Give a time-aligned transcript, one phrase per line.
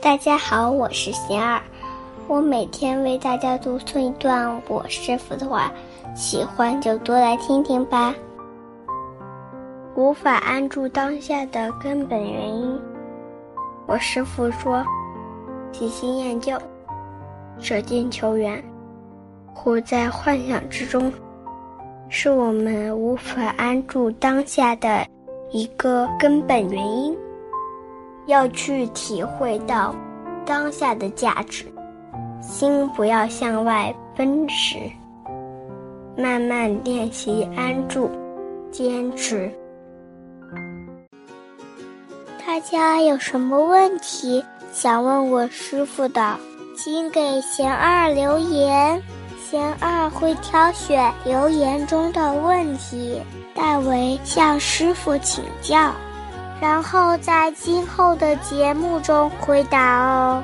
[0.00, 1.60] 大家好，我是贤儿，
[2.28, 5.72] 我每天为大家读诵一段我师傅的话，
[6.14, 8.14] 喜欢就多来听听吧。
[9.96, 12.80] 无法安住当下的根本原因，
[13.88, 14.84] 我师傅说：
[15.72, 16.56] 喜新厌旧，
[17.58, 18.62] 舍近求远，
[19.52, 21.12] 活在幻想之中，
[22.08, 25.04] 是我们无法安住当下的
[25.50, 27.18] 一个根本原因。
[28.28, 29.94] 要去体会到
[30.44, 31.64] 当下的价值，
[32.42, 34.78] 心不要向外奔驰，
[36.14, 38.10] 慢慢练习安住，
[38.70, 39.50] 坚持。
[42.46, 46.36] 大家有什么问题想问我师傅的，
[46.76, 49.02] 请给贤二留言，
[49.42, 53.22] 贤二会挑选留言中的问题，
[53.54, 55.90] 代为向师傅请教。
[56.60, 60.42] 然后在今后的节目中回答哦。